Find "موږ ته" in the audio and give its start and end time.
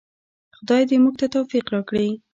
1.03-1.27